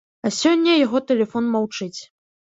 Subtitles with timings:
[0.27, 1.99] А сёння яго тэлефон маўчыць.